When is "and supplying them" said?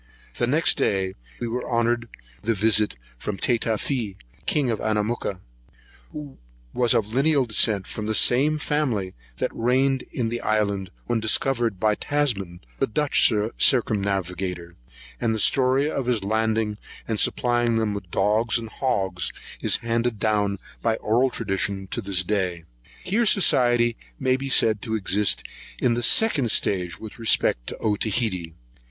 17.07-17.93